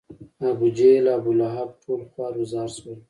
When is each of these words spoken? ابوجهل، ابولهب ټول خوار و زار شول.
ابوجهل، 0.49 1.05
ابولهب 1.17 1.69
ټول 1.83 2.01
خوار 2.11 2.33
و 2.37 2.43
زار 2.51 2.69
شول. 2.77 2.97